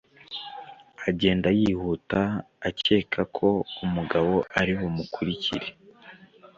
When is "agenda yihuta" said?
1.09-2.21